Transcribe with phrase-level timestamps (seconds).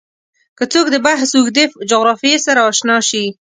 [0.57, 3.23] که څوک د بحث اوږدې جغرافیې سره اشنا شي